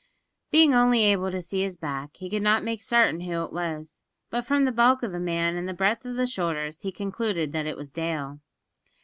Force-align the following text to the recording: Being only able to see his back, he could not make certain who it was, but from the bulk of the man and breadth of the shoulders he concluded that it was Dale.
Being 0.49 0.73
only 0.73 1.03
able 1.03 1.29
to 1.29 1.43
see 1.43 1.61
his 1.61 1.77
back, 1.77 2.15
he 2.17 2.27
could 2.27 2.41
not 2.41 2.63
make 2.63 2.81
certain 2.81 3.19
who 3.19 3.43
it 3.43 3.53
was, 3.53 4.03
but 4.31 4.41
from 4.43 4.65
the 4.65 4.71
bulk 4.71 5.03
of 5.03 5.11
the 5.11 5.19
man 5.19 5.55
and 5.55 5.77
breadth 5.77 6.05
of 6.05 6.15
the 6.15 6.25
shoulders 6.25 6.81
he 6.81 6.91
concluded 6.91 7.51
that 7.53 7.67
it 7.67 7.77
was 7.77 7.91
Dale. 7.91 8.39